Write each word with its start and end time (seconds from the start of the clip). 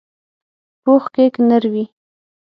پوخ 0.83 1.03
کیک 1.15 1.33
نر 1.47 1.63
وي 1.73 1.83